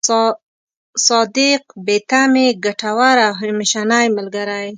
[1.05, 4.69] صادق، بې تمې، ګټور او همېشنۍ ملګری.